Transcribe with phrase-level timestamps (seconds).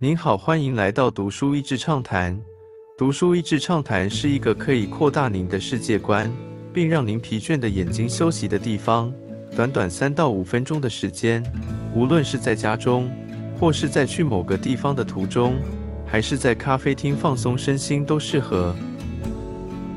[0.00, 2.40] 您好，欢迎来到读书益智畅谈。
[2.96, 6.32] 读书益智畅谈是一个可以扩大您的世界观，
[6.72, 9.12] 并让您疲倦的眼睛休息的地方。
[9.56, 11.42] 短短三到五分钟的时间，
[11.96, 13.10] 无论是在家中，
[13.58, 15.56] 或是在去某个地方的途中，
[16.06, 18.72] 还是在咖啡厅放松身心，都适合。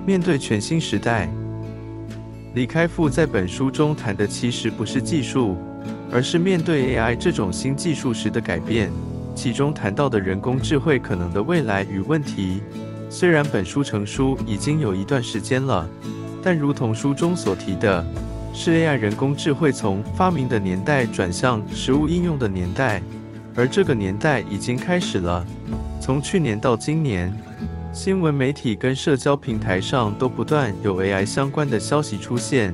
[0.04, 1.30] 面对全新时代，
[2.56, 5.56] 李开复在本书中谈的其实不是技术。
[6.14, 8.92] 而是面对 AI 这种新技术时的改变，
[9.36, 12.62] 其中谈到的人工智慧可能的未来与问题。
[13.10, 15.88] 虽然本书成书已经有一段时间了，
[16.42, 18.06] 但如同书中所提的，
[18.54, 23.02] 是 AI 人工智慧从发明的年代转向实物应用的年代，
[23.56, 25.46] 而这个年代已经开始了。
[26.00, 27.34] 从去年到今年，
[27.92, 32.74] 新闻媒体跟社交平台上都不断有 AI 相关的消息出现。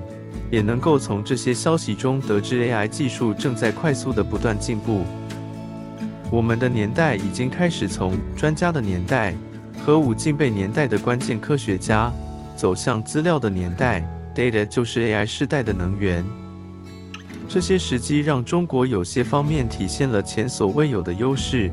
[0.50, 5.04] 也能够从这些消息中得知，AI 技术正在快速的不断进步。
[6.30, 9.34] 我们的年代已经开始从专家的年代
[9.80, 12.12] 和武进备年代的关键科学家，
[12.56, 14.02] 走向资料的年代
[14.36, 16.26] ，Data 就是 AI 时代的能源。
[17.48, 21.72] 这些时机让中国有些方面体现了前所未有的优势。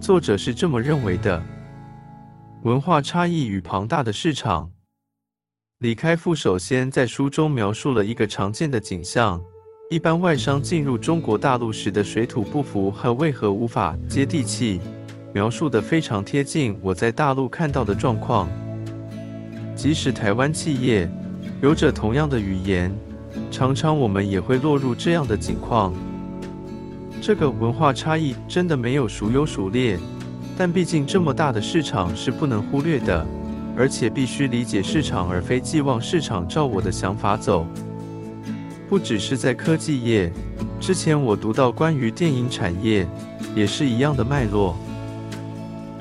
[0.00, 1.40] 作者是这么认为的：
[2.64, 4.72] 文化差异与庞大的市场。
[5.78, 9.40] 李开复首先在书中描述了一个常见的景象：
[9.92, 14.80] 一般外商进入中国大陆时的水土不服和为何无法接地气，
[15.34, 18.48] 描述的非常贴近我在大陆看到的状况。
[19.76, 21.06] 即使台湾企业
[21.60, 22.90] 有着同样的语言，
[23.50, 25.92] 常常我们也会落入这样的境况。
[27.20, 29.98] 这个文化差异真的没有孰优孰劣，
[30.56, 33.26] 但毕竟这么大的市场是不能忽略的。
[33.76, 37.66] 而且必须理解市场，而非寄望市场照我的想法走。
[38.92, 40.30] 不只是在科技业，
[40.78, 43.08] 之前我读到关于电影产业，
[43.56, 44.76] 也是一样的脉络。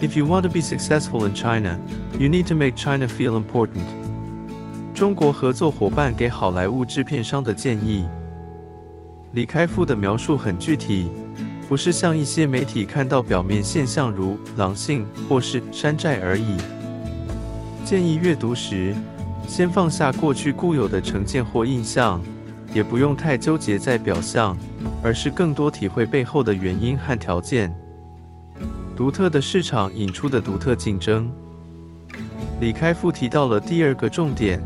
[0.01, 1.79] If you want to be successful in China,
[2.19, 3.85] you need to make China feel important。
[4.93, 8.03] 中国合作伙伴给好莱坞制片商的建议。
[9.31, 11.07] 李开复的描述很具体，
[11.69, 16.57] 不是像一些媒体看到表面现象如狼性或是山寨而已。
[17.85, 18.93] 建议阅读时，
[19.47, 22.21] 先放下过去固有的成见或印象，
[22.73, 24.57] 也不用太纠结在表象，
[25.03, 27.73] 而是更多体会背后的原因和条件。
[28.95, 31.31] 独特的市场引出的独特竞争。
[32.59, 34.61] 李开复提到了第二个重点，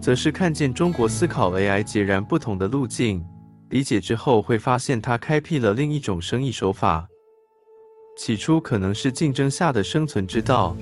[0.00, 3.24] 则是看见中国思考 AI 截然不同的路径。
[3.70, 7.06] 理解之后，会发现它开辟了另一种生意手法。
[8.16, 10.76] 起初可能是竞争下的生存之道。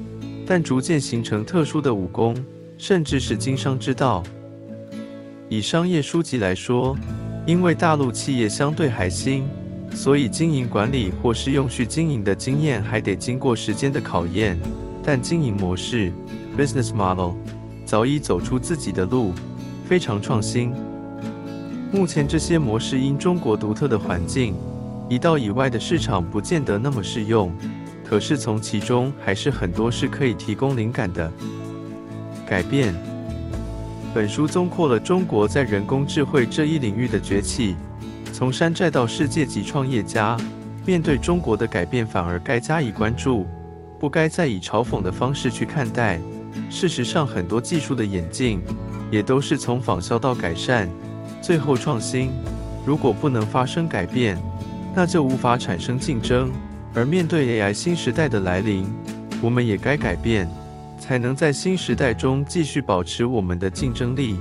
[0.47, 2.35] 但逐渐形成特殊的武功，
[2.77, 4.21] 甚至是经商之道。
[5.53, 6.97] 以商业书籍来说，
[7.45, 9.49] 因为大陆企业相对还新，
[9.93, 14.57] 所以经营管理或是用序经营的经验还得经过时间的考验。
[15.03, 16.13] 但经营模式
[16.57, 17.33] （business model）
[17.85, 19.33] 早已走出自己的路，
[19.89, 20.73] 非常创新。
[21.91, 24.55] 目前这些模式因中国独特的环境，
[25.09, 27.53] 移到以外的市场不见得那么适用。
[28.09, 31.29] 可是从其中还是很多是可以提供灵感的
[32.47, 32.95] 改变。
[34.13, 37.77] 本书综括了中国在人工智慧这一领域的崛起，
[38.33, 40.37] 从山寨到世界级创业家。
[40.85, 43.47] 面对中国的改变，反而该加以关注，
[44.01, 46.19] 不该再以嘲讽的方式去看待。
[46.69, 48.61] 事实上，很多技术的演进
[49.13, 50.89] 也都是从仿效到改善，
[51.41, 52.33] 最后创新。
[52.85, 54.37] 如果不能发生改变，
[54.93, 56.51] 那就无法产生竞争。
[56.95, 58.85] 而面对 AI 新时代的来临，
[59.41, 60.49] 我们也该改变，
[61.01, 64.37] 才能在新时代中继续保持我们的竞争力。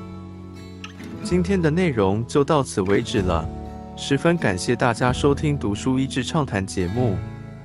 [1.23, 3.47] 今天的内容就到此为止了，
[3.97, 7.17] 十分感谢大家收听《读书益智畅谈》节目。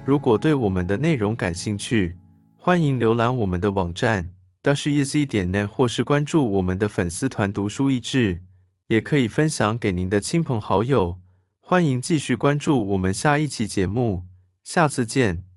[0.05, 2.17] 如果对我们的内容感兴趣，
[2.57, 4.31] 欢迎浏览我们的网站
[4.63, 8.43] dashiz 点 net，或是关注我们的粉丝团“读书益智”，
[8.89, 11.19] 也可以分享给您的亲朋好友。
[11.61, 14.25] 欢迎继续关注我们下一期节目。
[14.63, 15.54] 下次见。